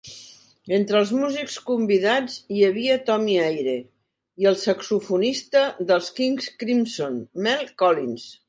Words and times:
Entre 0.77 0.95
els 0.99 1.11
músics 1.17 1.57
convidats 1.67 2.37
hi 2.55 2.63
havia 2.69 2.97
Tommy 3.11 3.37
Eyre 3.43 3.75
i 4.45 4.49
el 4.53 4.59
saxofonista 4.65 5.65
dels 5.93 6.11
King 6.21 6.45
Crimson 6.65 7.25
Mel 7.49 7.67
Collins. 7.85 8.31